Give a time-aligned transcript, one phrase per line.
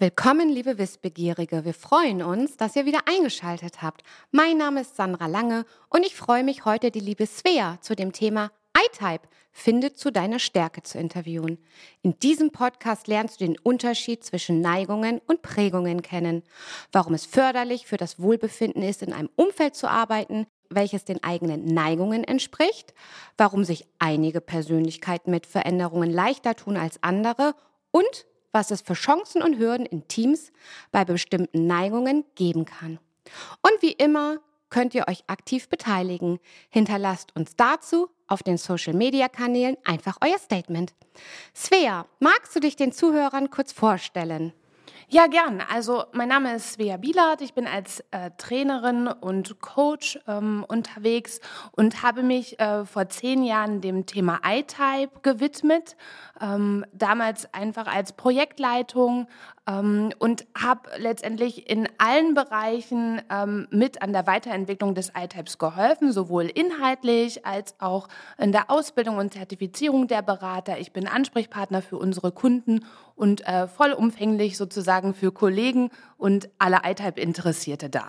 [0.00, 1.64] Willkommen, liebe Wissbegierige.
[1.64, 4.02] Wir freuen uns, dass ihr wieder eingeschaltet habt.
[4.30, 8.12] Mein Name ist Sandra Lange und ich freue mich heute, die liebe Svea zu dem
[8.12, 11.58] Thema I-Type Finde zu deiner Stärke zu interviewen.
[12.02, 16.44] In diesem Podcast lernst du den Unterschied zwischen Neigungen und Prägungen kennen,
[16.92, 21.64] warum es förderlich für das Wohlbefinden ist, in einem Umfeld zu arbeiten, welches den eigenen
[21.66, 22.94] Neigungen entspricht,
[23.36, 27.54] warum sich einige Persönlichkeiten mit Veränderungen leichter tun als andere
[27.90, 30.52] und was es für Chancen und Hürden in Teams
[30.90, 32.98] bei bestimmten Neigungen geben kann.
[33.62, 34.38] Und wie immer
[34.70, 36.38] könnt ihr euch aktiv beteiligen.
[36.68, 40.94] Hinterlasst uns dazu auf den Social-Media-Kanälen einfach euer Statement.
[41.54, 44.52] Svea, magst du dich den Zuhörern kurz vorstellen?
[45.10, 45.62] Ja, gern.
[45.62, 47.40] Also mein Name ist Svea Bielert.
[47.40, 51.40] Ich bin als äh, Trainerin und Coach ähm, unterwegs
[51.72, 55.96] und habe mich äh, vor zehn Jahren dem Thema I-Type gewidmet.
[56.42, 59.28] Ähm, damals einfach als Projektleitung
[59.66, 66.12] ähm, und habe letztendlich in allen Bereichen ähm, mit an der Weiterentwicklung des I-Types geholfen,
[66.12, 70.78] sowohl inhaltlich als auch in der Ausbildung und Zertifizierung der Berater.
[70.78, 72.84] Ich bin Ansprechpartner für unsere Kunden
[73.14, 78.08] und äh, vollumfänglich sozusagen für Kollegen und alle iType-Interessierte da.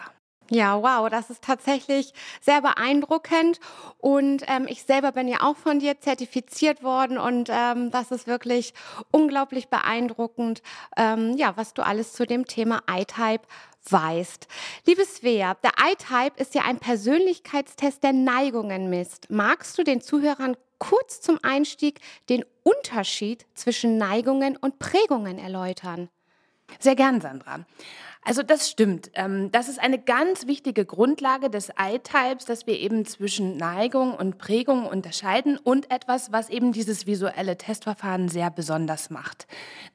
[0.51, 3.59] Ja, wow, das ist tatsächlich sehr beeindruckend.
[3.99, 8.25] Und ähm, ich selber bin ja auch von dir zertifiziert worden und ähm, das ist
[8.25, 8.73] wirklich
[9.11, 10.63] unglaublich beeindruckend,
[10.97, 13.45] ähm, ja, was du alles zu dem Thema iType
[13.89, 14.47] weißt.
[14.87, 19.29] Liebes Svea, der iType ist ja ein Persönlichkeitstest, der Neigungen misst.
[19.29, 26.09] Magst du den Zuhörern kurz zum Einstieg den Unterschied zwischen Neigungen und Prägungen erläutern?
[26.79, 27.65] Sehr gern, Sandra.
[28.23, 29.11] Also das stimmt.
[29.15, 34.37] Ähm, das ist eine ganz wichtige Grundlage des I-Types, dass wir eben zwischen Neigung und
[34.37, 39.47] Prägung unterscheiden und etwas, was eben dieses visuelle Testverfahren sehr besonders macht.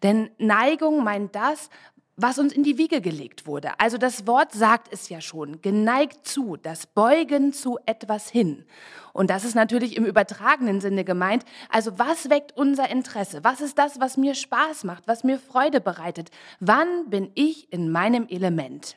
[0.03, 1.69] Denn Neigung meint das,
[2.17, 3.79] was uns in die Wiege gelegt wurde.
[3.81, 8.65] Also das Wort sagt es ja schon, geneigt zu, das Beugen zu etwas hin.
[9.13, 11.45] Und das ist natürlich im übertragenen Sinne gemeint.
[11.69, 13.43] Also was weckt unser Interesse?
[13.43, 16.31] Was ist das, was mir Spaß macht, was mir Freude bereitet?
[16.61, 18.97] Wann bin ich in meinem Element?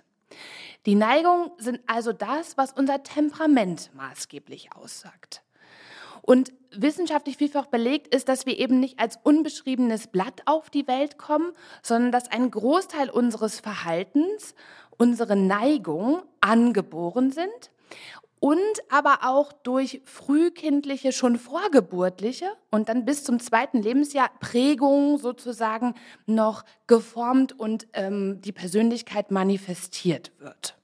[0.85, 5.41] Die Neigungen sind also das, was unser Temperament maßgeblich aussagt.
[6.27, 11.17] Und wissenschaftlich vielfach belegt ist, dass wir eben nicht als unbeschriebenes Blatt auf die Welt
[11.17, 14.53] kommen, sondern dass ein Großteil unseres Verhaltens,
[14.97, 17.71] unsere Neigung angeboren sind
[18.41, 25.95] und aber auch durch frühkindliche, schon vorgeburtliche und dann bis zum zweiten Lebensjahr Prägung sozusagen
[26.25, 30.77] noch geformt und ähm, die Persönlichkeit manifestiert wird.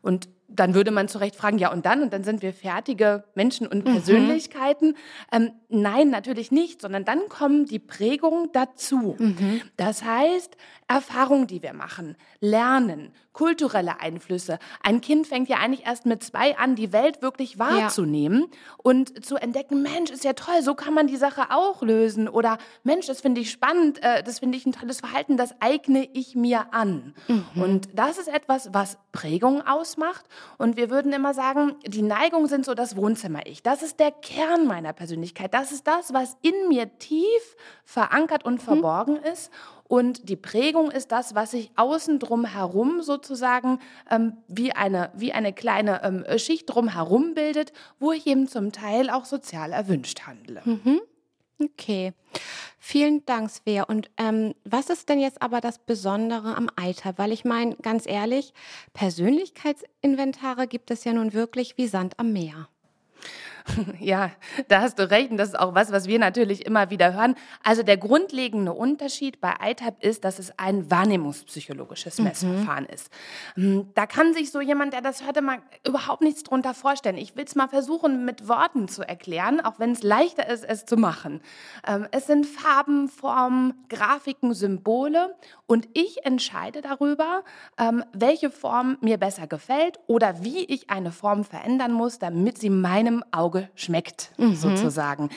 [0.00, 2.02] Und dann würde man zu Recht fragen, ja und dann?
[2.02, 3.92] Und dann sind wir fertige Menschen und mhm.
[3.92, 4.88] Persönlichkeiten.
[4.88, 4.96] Mhm.
[5.32, 9.16] Ähm, nein, natürlich nicht, sondern dann kommen die Prägungen dazu.
[9.18, 9.62] Mhm.
[9.76, 10.56] Das heißt,
[10.88, 14.58] Erfahrungen, die wir machen, Lernen, kulturelle Einflüsse.
[14.82, 18.58] Ein Kind fängt ja eigentlich erst mit zwei an, die Welt wirklich wahrzunehmen ja.
[18.82, 22.28] und zu entdecken, Mensch, ist ja toll, so kann man die Sache auch lösen.
[22.28, 26.06] Oder Mensch, das finde ich spannend, äh, das finde ich ein tolles Verhalten, das eigne
[26.12, 27.14] ich mir an.
[27.28, 27.62] Mhm.
[27.62, 30.26] Und das ist etwas, was Prägung ausmacht.
[30.58, 33.62] Und wir würden immer sagen, die Neigungen sind so das Wohnzimmer-Ich.
[33.62, 35.54] Das ist der Kern meiner Persönlichkeit.
[35.54, 38.60] Das ist das, was in mir tief verankert und mhm.
[38.60, 39.50] verborgen ist.
[39.84, 43.78] Und die Prägung ist das, was sich außen drum herum sozusagen
[44.10, 48.72] ähm, wie, eine, wie eine kleine ähm, Schicht drum herum bildet, wo ich eben zum
[48.72, 50.62] Teil auch sozial erwünscht handle.
[50.64, 51.00] Mhm.
[51.62, 52.12] Okay.
[52.84, 53.84] Vielen Dank, Svea.
[53.84, 57.16] Und ähm, was ist denn jetzt aber das Besondere am Eiter?
[57.16, 58.52] Weil ich meine, ganz ehrlich,
[58.92, 62.68] Persönlichkeitsinventare gibt es ja nun wirklich wie Sand am Meer.
[64.00, 64.30] Ja,
[64.68, 67.36] da hast du recht und das ist auch was, was wir natürlich immer wieder hören.
[67.62, 72.24] Also der grundlegende Unterschied bei ITAP ist, dass es ein wahrnehmungspsychologisches mhm.
[72.24, 73.10] Messverfahren ist.
[73.54, 77.16] Hm, da kann sich so jemand, der das hört, immer überhaupt nichts drunter vorstellen.
[77.16, 80.84] Ich will es mal versuchen, mit Worten zu erklären, auch wenn es leichter ist, es
[80.84, 81.40] zu machen.
[81.86, 85.34] Ähm, es sind Farben, Formen, Grafiken, Symbole
[85.66, 87.44] und ich entscheide darüber,
[87.78, 92.70] ähm, welche Form mir besser gefällt oder wie ich eine Form verändern muss, damit sie
[92.70, 94.54] meinem Auge Auge schmeckt, mhm.
[94.54, 95.28] sozusagen.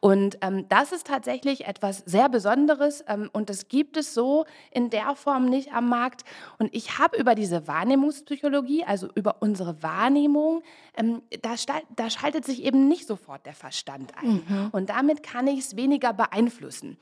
[0.00, 4.90] Und ähm, das ist tatsächlich etwas sehr Besonderes ähm, und das gibt es so in
[4.90, 6.24] der Form nicht am Markt.
[6.58, 10.62] Und ich habe über diese Wahrnehmungspsychologie, also über unsere Wahrnehmung,
[10.96, 11.54] ähm, da,
[11.96, 14.42] da, schaltet sich eben nicht sofort der Verstand ein.
[14.46, 14.68] Mhm.
[14.72, 16.98] Und damit kann ich es weniger beeinflussen.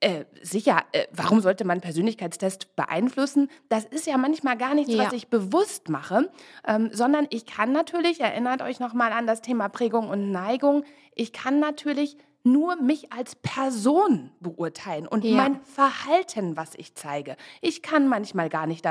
[0.00, 3.50] Äh, sicher, äh, warum sollte man Persönlichkeitstest beeinflussen?
[3.68, 5.04] Das ist ja manchmal gar nichts, ja.
[5.04, 6.30] was ich bewusst mache,
[6.68, 10.84] ähm, sondern ich kann natürlich, erinnert euch nochmal an das Thema Prägung und Neigung,
[11.16, 12.16] ich kann natürlich
[12.52, 15.36] nur mich als Person beurteilen und ja.
[15.36, 17.36] mein Verhalten, was ich zeige.
[17.60, 18.86] Ich kann manchmal gar nicht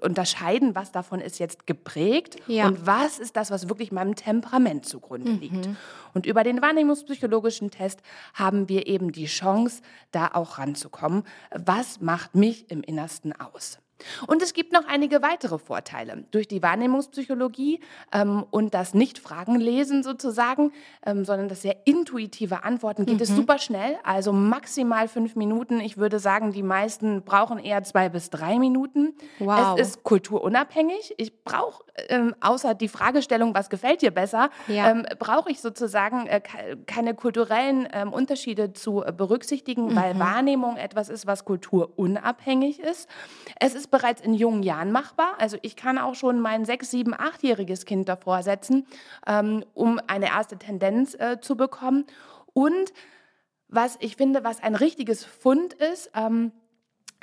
[0.00, 2.66] unterscheiden, was davon ist jetzt geprägt ja.
[2.66, 5.38] und was ist das, was wirklich meinem Temperament zugrunde mhm.
[5.40, 5.68] liegt.
[6.14, 8.00] Und über den wahrnehmungspsychologischen Test
[8.34, 11.24] haben wir eben die Chance, da auch ranzukommen.
[11.50, 13.78] Was macht mich im Innersten aus?
[14.26, 16.24] Und es gibt noch einige weitere Vorteile.
[16.30, 17.80] Durch die Wahrnehmungspsychologie
[18.12, 20.72] ähm, und das Nicht-Fragen-Lesen sozusagen,
[21.04, 23.22] ähm, sondern das sehr intuitive Antworten geht mhm.
[23.22, 25.80] es super schnell, also maximal fünf Minuten.
[25.80, 29.14] Ich würde sagen, die meisten brauchen eher zwei bis drei Minuten.
[29.38, 29.78] Wow.
[29.78, 31.14] Es ist kulturunabhängig.
[31.16, 34.90] Ich brauche, ähm, außer die Fragestellung, was gefällt dir besser, ja.
[34.90, 36.40] ähm, brauche ich sozusagen äh,
[36.86, 39.96] keine kulturellen ähm, Unterschiede zu äh, berücksichtigen, mhm.
[39.96, 43.08] weil Wahrnehmung etwas ist, was kulturunabhängig ist.
[43.58, 45.34] Es ist bereits in jungen Jahren machbar.
[45.38, 48.86] Also ich kann auch schon mein sechs, sieben, achtjähriges Kind davor setzen,
[49.26, 52.06] ähm, um eine erste Tendenz äh, zu bekommen.
[52.52, 52.92] Und
[53.68, 56.52] was ich finde, was ein richtiges Fund ist, ähm,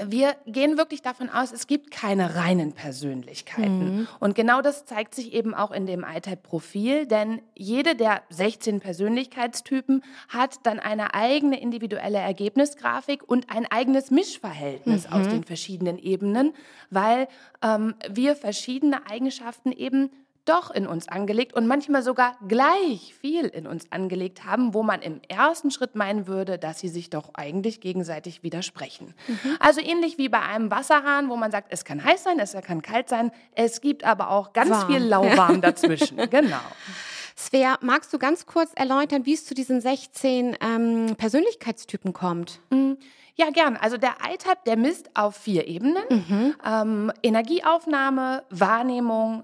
[0.03, 3.99] wir gehen wirklich davon aus, es gibt keine reinen Persönlichkeiten.
[3.99, 4.07] Mhm.
[4.19, 10.03] Und genau das zeigt sich eben auch in dem iType-Profil, denn jede der 16 Persönlichkeitstypen
[10.29, 15.13] hat dann eine eigene individuelle Ergebnisgrafik und ein eigenes Mischverhältnis mhm.
[15.13, 16.53] aus den verschiedenen Ebenen,
[16.91, 17.27] weil
[17.63, 20.11] ähm, wir verschiedene Eigenschaften eben
[20.47, 25.01] doch in uns angelegt und manchmal sogar gleich viel in uns angelegt haben, wo man
[25.01, 29.13] im ersten Schritt meinen würde, dass sie sich doch eigentlich gegenseitig widersprechen.
[29.27, 29.57] Mhm.
[29.59, 32.81] Also ähnlich wie bei einem Wasserhahn, wo man sagt, es kann heiß sein, es kann
[32.81, 34.91] kalt sein, es gibt aber auch ganz Warm.
[34.91, 36.17] viel lauwarm dazwischen.
[36.29, 36.57] genau.
[37.35, 42.61] Svea, magst du ganz kurz erläutern, wie es zu diesen 16 ähm, Persönlichkeitstypen kommt?
[42.71, 42.97] Mhm.
[43.35, 43.77] Ja, gern.
[43.77, 46.03] Also der I-Type, der misst auf vier Ebenen.
[46.09, 46.55] Mhm.
[46.65, 49.43] Ähm, Energieaufnahme, Wahrnehmung,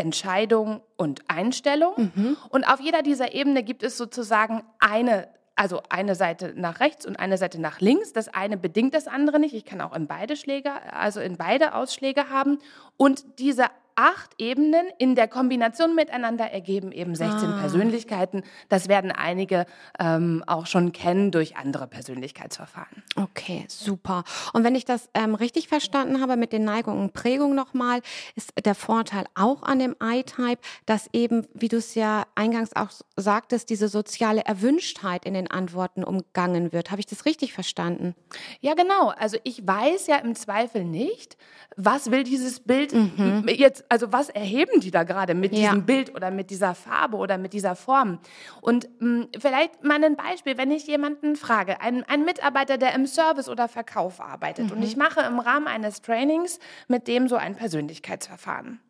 [0.00, 2.10] Entscheidung und Einstellung.
[2.14, 2.36] Mhm.
[2.48, 7.18] Und auf jeder dieser Ebene gibt es sozusagen eine also eine Seite nach rechts und
[7.18, 8.14] eine Seite nach links.
[8.14, 9.54] Das eine bedingt das andere nicht.
[9.54, 12.60] Ich kann auch in beide Schläge, also in beide Ausschläge haben.
[12.96, 13.66] Und diese
[14.00, 17.60] acht Ebenen in der Kombination miteinander ergeben eben 16 ah.
[17.60, 18.44] Persönlichkeiten.
[18.70, 19.66] Das werden einige
[19.98, 23.02] ähm, auch schon kennen durch andere Persönlichkeitsverfahren.
[23.16, 24.24] Okay, super.
[24.54, 28.00] Und wenn ich das ähm, richtig verstanden habe mit den Neigungen und Prägungen nochmal,
[28.36, 32.88] ist der Vorteil auch an dem I-Type, dass eben, wie du es ja eingangs auch
[33.16, 36.90] sagtest, diese soziale Erwünschtheit in den Antworten umgangen wird.
[36.90, 38.14] Habe ich das richtig verstanden?
[38.62, 39.08] Ja, genau.
[39.08, 41.36] Also ich weiß ja im Zweifel nicht,
[41.76, 43.44] was will dieses Bild mhm.
[43.48, 45.58] jetzt also was erheben die da gerade mit ja.
[45.58, 48.20] diesem Bild oder mit dieser Farbe oder mit dieser Form?
[48.60, 52.94] Und mh, hm, vielleicht mal ein Beispiel, wenn ich jemanden frage, einen, einen Mitarbeiter, der
[52.94, 54.76] im Service oder Verkauf arbeitet mhm.
[54.76, 58.80] und ich mache im Rahmen eines Trainings mit dem so ein Persönlichkeitsverfahren.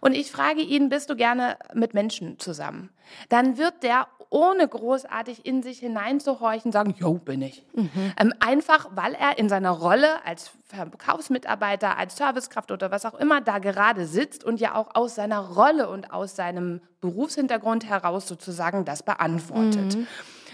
[0.00, 2.88] Und ich frage ihn, bist du gerne mit Menschen zusammen?
[3.28, 7.64] Dann wird der ohne großartig in sich hineinzuhorchen, sagen, jo, bin ich.
[7.74, 7.90] Mhm.
[8.18, 13.40] Ähm, einfach, weil er in seiner Rolle als Verkaufsmitarbeiter, als Servicekraft oder was auch immer
[13.40, 18.84] da gerade sitzt und ja auch aus seiner Rolle und aus seinem Berufshintergrund heraus sozusagen
[18.84, 19.96] das beantwortet.
[19.96, 20.06] Mhm.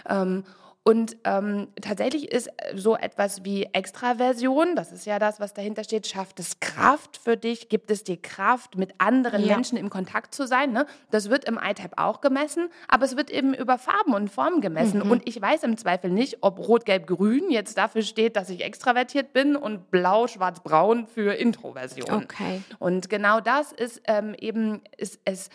[0.08, 0.44] Ähm,
[0.84, 5.84] und ähm, tatsächlich ist äh, so etwas wie Extraversion, das ist ja das, was dahinter
[5.84, 9.54] steht, schafft es Kraft für dich, gibt es dir Kraft, mit anderen ja.
[9.54, 10.72] Menschen im Kontakt zu sein.
[10.72, 10.86] Ne?
[11.12, 15.04] Das wird im iType auch gemessen, aber es wird eben über Farben und Formen gemessen.
[15.04, 15.10] Mhm.
[15.12, 18.64] Und ich weiß im Zweifel nicht, ob Rot, Gelb, Grün jetzt dafür steht, dass ich
[18.64, 22.24] extravertiert bin und Blau, Schwarz, Braun für Introversion.
[22.24, 22.60] Okay.
[22.80, 25.48] Und genau das ist ähm, eben, ist, es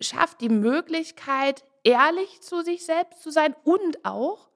[0.00, 4.48] schafft die Möglichkeit, ehrlich zu sich selbst zu sein und auch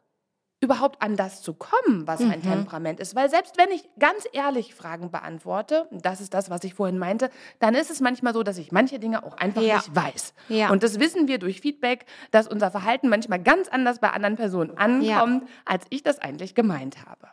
[0.61, 2.45] überhaupt an das zu kommen, was mein mhm.
[2.45, 3.15] Temperament ist.
[3.15, 7.31] Weil selbst wenn ich ganz ehrlich Fragen beantworte, das ist das, was ich vorhin meinte,
[7.61, 9.77] dann ist es manchmal so, dass ich manche Dinge auch einfach ja.
[9.77, 10.35] nicht weiß.
[10.49, 10.71] Ja.
[10.71, 14.77] Und das wissen wir durch Feedback, dass unser Verhalten manchmal ganz anders bei anderen Personen
[14.77, 15.05] ankommt,
[15.43, 15.49] ja.
[15.65, 17.29] als ich das eigentlich gemeint habe.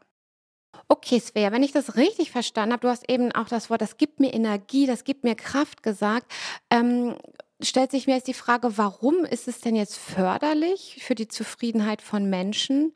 [0.89, 3.98] Okay, Svea, wenn ich das richtig verstanden habe, du hast eben auch das Wort, das
[3.98, 6.31] gibt mir Energie, das gibt mir Kraft gesagt.
[6.69, 7.15] Ähm,
[7.62, 12.02] stellt sich mir jetzt die Frage, warum ist es denn jetzt förderlich für die Zufriedenheit
[12.02, 12.94] von Menschen,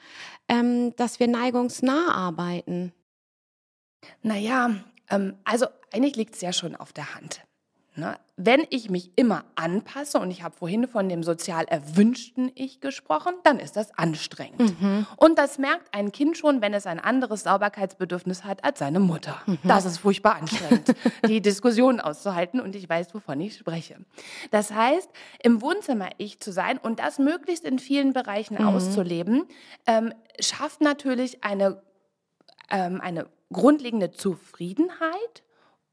[0.48, 2.94] ähm, dass wir neigungsnah arbeiten?
[4.22, 4.76] Naja,
[5.10, 7.42] ähm, also eigentlich liegt es ja schon auf der Hand.
[8.02, 8.18] Ne?
[8.36, 13.36] Wenn ich mich immer anpasse, und ich habe vorhin von dem sozial erwünschten Ich gesprochen,
[13.44, 14.82] dann ist das anstrengend.
[14.82, 15.06] Mhm.
[15.18, 19.40] Und das merkt ein Kind schon, wenn es ein anderes Sauberkeitsbedürfnis hat als seine Mutter.
[19.46, 19.60] Mhm.
[19.64, 20.96] Das ist furchtbar anstrengend,
[21.28, 23.98] die Diskussion auszuhalten und ich weiß, wovon ich spreche.
[24.50, 25.12] Das heißt,
[25.44, 28.68] im Wohnzimmer Ich zu sein und das möglichst in vielen Bereichen mhm.
[28.68, 29.44] auszuleben,
[29.86, 31.84] ähm, schafft natürlich eine
[32.72, 35.44] ähm, eine grundlegende Zufriedenheit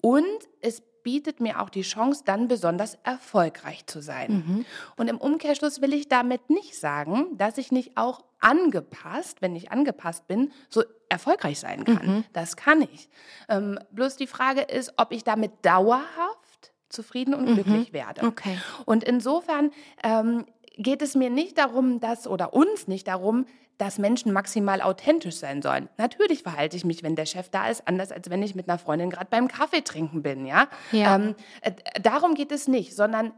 [0.01, 0.25] und
[0.61, 4.45] es bietet mir auch die Chance, dann besonders erfolgreich zu sein.
[4.47, 4.67] Mhm.
[4.99, 9.73] Und im Umkehrschluss will ich damit nicht sagen, dass ich nicht auch angepasst, wenn ich
[9.73, 12.17] angepasst bin, so erfolgreich sein kann.
[12.17, 12.25] Mhm.
[12.35, 13.09] Das kann ich.
[13.49, 17.55] Ähm, bloß die Frage ist, ob ich damit dauerhaft zufrieden und mhm.
[17.55, 18.27] glücklich werde.
[18.27, 18.59] Okay.
[18.85, 19.71] Und insofern
[20.05, 20.45] ähm,
[20.77, 23.47] geht es mir nicht darum, dass oder uns nicht darum,
[23.79, 25.89] dass Menschen maximal authentisch sein sollen.
[25.97, 28.79] Natürlich verhalte ich mich, wenn der Chef da ist, anders als wenn ich mit einer
[28.79, 30.47] Freundin gerade beim Kaffee trinken bin.
[30.47, 31.15] Ja, ja.
[31.15, 33.33] Ähm, äh, darum geht es nicht, sondern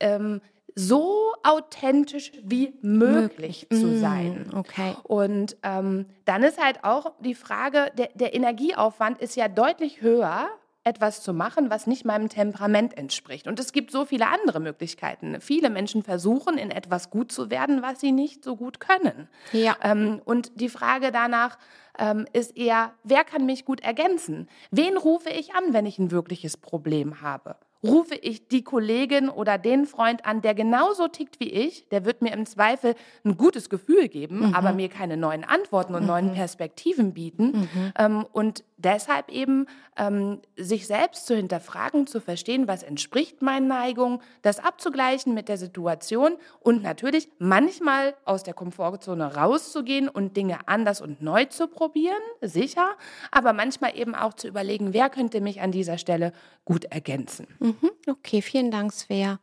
[0.00, 0.40] ähm,
[0.74, 3.68] so authentisch wie möglich, möglich.
[3.70, 4.50] zu mm, sein.
[4.54, 4.94] Okay.
[5.04, 10.48] Und ähm, dann ist halt auch die Frage, der, der Energieaufwand ist ja deutlich höher,
[10.84, 13.46] etwas zu machen, was nicht meinem Temperament entspricht.
[13.48, 15.40] Und es gibt so viele andere Möglichkeiten.
[15.40, 19.28] Viele Menschen versuchen, in etwas gut zu werden, was sie nicht so gut können.
[19.52, 19.76] Ja.
[19.82, 21.58] Ähm, und die Frage danach
[21.98, 24.48] ähm, ist eher, wer kann mich gut ergänzen?
[24.70, 27.56] Wen rufe ich an, wenn ich ein wirkliches Problem habe?
[27.84, 32.22] rufe ich die Kollegin oder den Freund an, der genauso tickt wie ich, der wird
[32.22, 34.54] mir im Zweifel ein gutes Gefühl geben, mhm.
[34.54, 36.08] aber mir keine neuen Antworten und mhm.
[36.08, 37.44] neuen Perspektiven bieten.
[37.44, 37.92] Mhm.
[37.98, 39.66] Ähm, und deshalb eben
[39.96, 45.58] ähm, sich selbst zu hinterfragen, zu verstehen, was entspricht meinen Neigungen, das abzugleichen mit der
[45.58, 52.22] Situation und natürlich manchmal aus der Komfortzone rauszugehen und Dinge anders und neu zu probieren,
[52.40, 52.90] sicher,
[53.30, 56.32] aber manchmal eben auch zu überlegen, wer könnte mich an dieser Stelle
[56.64, 57.46] gut ergänzen.
[57.58, 59.38] Mhm, okay, vielen Dank, Svea.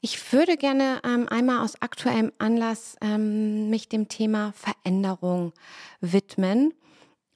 [0.00, 5.52] Ich würde gerne ähm, einmal aus aktuellem Anlass ähm, mich dem Thema Veränderung
[6.00, 6.74] widmen.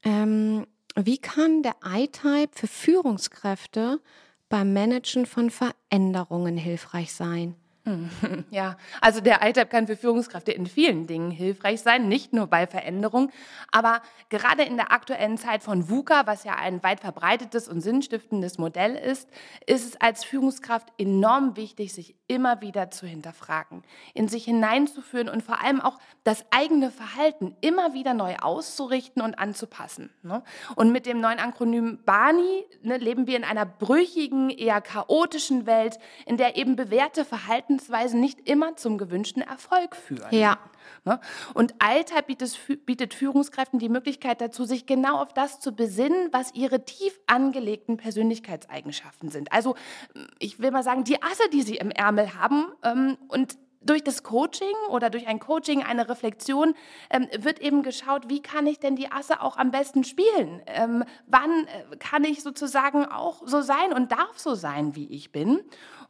[0.05, 0.67] Ähm,
[0.97, 4.01] wie kann der I-Type für Führungskräfte
[4.49, 7.55] beim Managen von Veränderungen hilfreich sein?
[8.51, 12.67] Ja, also der ITAP kann für Führungskräfte in vielen Dingen hilfreich sein, nicht nur bei
[12.67, 13.31] Veränderung,
[13.71, 18.59] aber gerade in der aktuellen Zeit von VUCA, was ja ein weit verbreitetes und sinnstiftendes
[18.59, 19.29] Modell ist,
[19.67, 23.83] ist es als Führungskraft enorm wichtig, sich immer wieder zu hinterfragen,
[24.15, 29.39] in sich hineinzuführen und vor allem auch das eigene Verhalten immer wieder neu auszurichten und
[29.39, 30.11] anzupassen.
[30.23, 30.43] Ne?
[30.77, 35.99] Und mit dem neuen Akronym BANI ne, leben wir in einer brüchigen, eher chaotischen Welt,
[36.25, 40.29] in der eben bewährte Verhalten Verhaltensweisen nicht immer zum gewünschten Erfolg führen.
[40.31, 40.59] Ja.
[41.05, 41.21] Ne?
[41.55, 46.85] Und Alter bietet, Führungskräften die Möglichkeit dazu, sich genau auf das zu besinnen, was ihre
[46.85, 49.53] tief angelegten Persönlichkeitseigenschaften sind.
[49.53, 49.77] Also
[50.39, 54.23] ich will mal sagen, die Asse, die sie im Ärmel haben ähm, und durch das
[54.23, 56.75] Coaching oder durch ein Coaching, eine Reflexion,
[57.09, 60.61] ähm, wird eben geschaut, wie kann ich denn die Asse auch am besten spielen?
[60.67, 65.33] Ähm, wann äh, kann ich sozusagen auch so sein und darf so sein, wie ich
[65.33, 65.61] bin?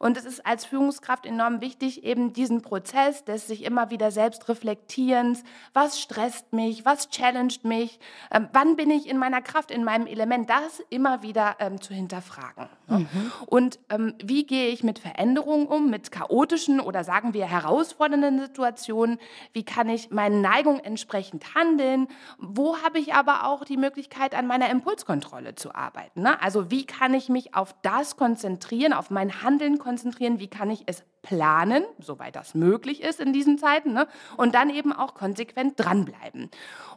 [0.01, 4.49] Und es ist als Führungskraft enorm wichtig, eben diesen Prozess des sich immer wieder selbst
[4.49, 5.43] reflektierens,
[5.73, 7.99] was stresst mich, was challenged mich,
[8.31, 11.93] ähm, wann bin ich in meiner Kraft, in meinem Element, das immer wieder ähm, zu
[11.93, 12.67] hinterfragen.
[12.87, 12.99] Ne?
[12.99, 13.31] Mhm.
[13.45, 19.19] Und ähm, wie gehe ich mit Veränderungen um, mit chaotischen oder sagen wir herausfordernden Situationen?
[19.53, 22.07] Wie kann ich meinen Neigungen entsprechend handeln?
[22.39, 26.23] Wo habe ich aber auch die Möglichkeit, an meiner Impulskontrolle zu arbeiten?
[26.23, 26.41] Ne?
[26.41, 29.90] Also wie kann ich mich auf das konzentrieren, auf mein Handeln konzentrieren?
[29.91, 34.07] Konzentrieren, wie kann ich es planen, soweit das möglich ist in diesen Zeiten, ne?
[34.37, 36.49] und dann eben auch konsequent dranbleiben.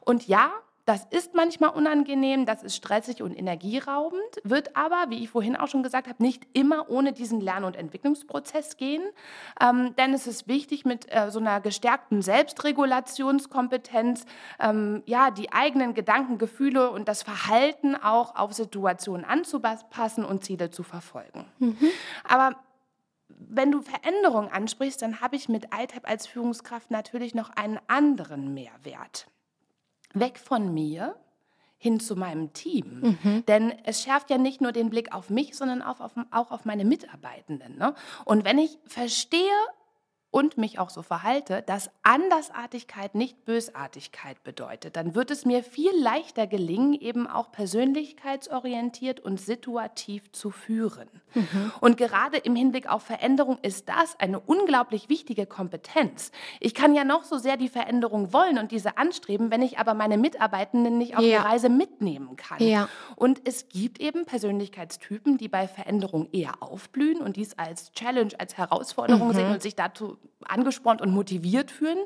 [0.04, 0.52] Und ja,
[0.84, 5.68] das ist manchmal unangenehm, das ist stressig und energieraubend, wird aber, wie ich vorhin auch
[5.68, 9.02] schon gesagt habe, nicht immer ohne diesen Lern- und Entwicklungsprozess gehen.
[9.60, 14.26] Ähm, denn es ist wichtig, mit äh, so einer gestärkten Selbstregulationskompetenz
[14.60, 20.70] ähm, ja, die eigenen Gedanken, Gefühle und das Verhalten auch auf Situationen anzupassen und Ziele
[20.70, 21.46] zu verfolgen.
[21.58, 21.78] Mhm.
[22.28, 22.56] Aber
[23.38, 28.54] wenn du Veränderung ansprichst, dann habe ich mit ITAP als Führungskraft natürlich noch einen anderen
[28.54, 29.26] Mehrwert.
[30.12, 31.16] Weg von mir
[31.76, 33.16] hin zu meinem Team.
[33.22, 33.44] Mhm.
[33.46, 36.64] Denn es schärft ja nicht nur den Blick auf mich, sondern auch auf, auch auf
[36.64, 37.76] meine Mitarbeitenden.
[37.76, 37.94] Ne?
[38.24, 39.52] Und wenn ich verstehe,
[40.34, 45.92] und mich auch so verhalte, dass Andersartigkeit nicht Bösartigkeit bedeutet, dann wird es mir viel
[45.96, 51.08] leichter gelingen, eben auch persönlichkeitsorientiert und situativ zu führen.
[51.34, 51.72] Mhm.
[51.80, 56.32] Und gerade im Hinblick auf Veränderung ist das eine unglaublich wichtige Kompetenz.
[56.58, 59.94] Ich kann ja noch so sehr die Veränderung wollen und diese anstreben, wenn ich aber
[59.94, 61.42] meine Mitarbeitenden nicht auf ja.
[61.42, 62.60] die Reise mitnehmen kann.
[62.60, 62.88] Ja.
[63.14, 68.56] Und es gibt eben Persönlichkeitstypen, die bei Veränderung eher aufblühen und dies als Challenge, als
[68.56, 69.34] Herausforderung mhm.
[69.34, 71.98] sehen und sich dazu angespornt und motiviert fühlen.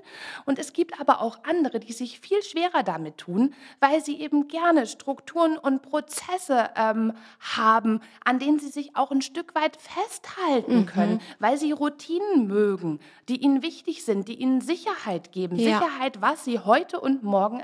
[0.45, 4.49] Und es gibt aber auch andere, die sich viel schwerer damit tun, weil sie eben
[4.49, 10.81] gerne Strukturen und Prozesse ähm, haben, an denen sie sich auch ein Stück weit festhalten
[10.81, 10.87] mhm.
[10.87, 15.57] können, weil sie Routinen mögen, die ihnen wichtig sind, die ihnen Sicherheit geben.
[15.57, 15.79] Ja.
[15.79, 17.63] Sicherheit, was sie heute und morgen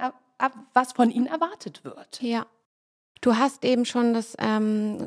[0.73, 2.21] was von ihnen erwartet wird.
[2.21, 2.47] Ja.
[3.25, 4.99] Du hast eben schon das, ähm,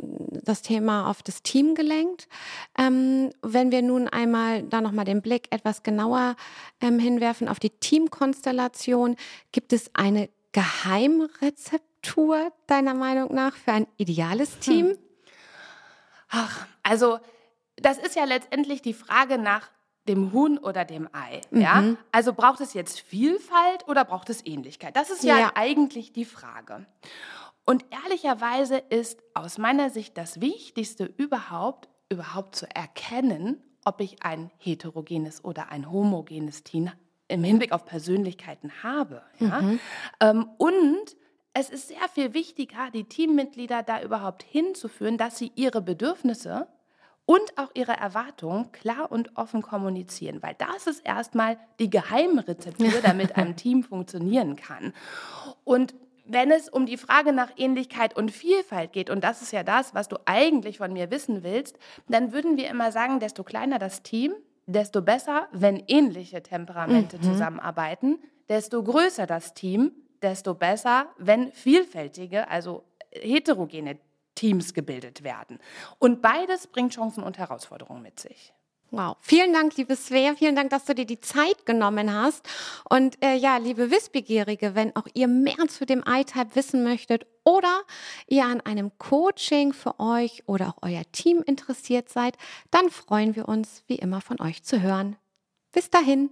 [0.44, 2.28] das Thema auf das Team gelenkt.
[2.76, 6.36] Ähm, wenn wir nun einmal da nochmal den Blick etwas genauer
[6.82, 9.18] ähm, hinwerfen auf die Teamkonstellation,
[9.52, 14.62] gibt es eine Geheimrezeptur deiner Meinung nach für ein ideales hm.
[14.62, 14.86] Team?
[14.88, 14.98] Hm.
[16.30, 17.20] Ach, also
[17.76, 19.70] das ist ja letztendlich die Frage nach
[20.08, 21.42] dem Huhn oder dem Ei.
[21.52, 21.62] Mhm.
[21.62, 21.84] Ja?
[22.12, 24.96] Also braucht es jetzt Vielfalt oder braucht es Ähnlichkeit?
[24.96, 26.88] Das ist ja, ja eigentlich die Frage.
[27.70, 34.50] Und ehrlicherweise ist aus meiner Sicht das Wichtigste überhaupt, überhaupt zu erkennen, ob ich ein
[34.58, 36.90] heterogenes oder ein homogenes Team
[37.28, 39.22] im Hinblick auf Persönlichkeiten habe.
[39.40, 39.62] Ja?
[39.62, 39.80] Mhm.
[40.22, 41.18] Ähm, und
[41.52, 46.70] es ist sehr viel wichtiger, die Teammitglieder da überhaupt hinzuführen, dass sie ihre Bedürfnisse
[47.26, 53.36] und auch ihre Erwartungen klar und offen kommunizieren, weil das ist erstmal die Geheimrezeptur, damit
[53.36, 54.94] ein Team funktionieren kann.
[55.66, 55.94] Und
[56.28, 59.94] wenn es um die Frage nach Ähnlichkeit und Vielfalt geht, und das ist ja das,
[59.94, 64.04] was du eigentlich von mir wissen willst, dann würden wir immer sagen, desto kleiner das
[64.04, 64.34] Team,
[64.66, 67.24] desto besser, wenn ähnliche Temperamente mhm.
[67.24, 68.20] zusammenarbeiten,
[68.50, 69.92] desto größer das Team,
[70.22, 73.98] desto besser, wenn vielfältige, also heterogene
[74.36, 75.60] Teams gebildet werden.
[76.00, 78.54] Und beides bringt Chancen und Herausforderungen mit sich.
[78.92, 79.18] Wow.
[79.20, 80.36] Vielen Dank, liebe Svea.
[80.36, 82.48] Vielen Dank, dass du dir die Zeit genommen hast.
[82.90, 87.82] Und äh, ja, liebe Wissbegierige, wenn auch ihr mehr zu dem iType wissen möchtet oder
[88.28, 92.38] ihr an einem Coaching für euch oder auch euer Team interessiert seid,
[92.72, 95.18] dann freuen wir uns wie immer von euch zu hören.
[95.74, 96.30] Bis dahin.